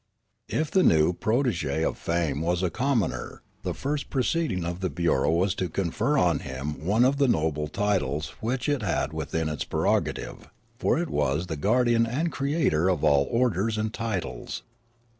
[0.49, 5.29] If the new protege of fame was a commoner, the first proceeding of the bureau
[5.29, 9.63] was to confer on him one of the noble titles which it had within its
[9.63, 14.63] prerogative; for it was the guardian and creator of all orders and titles.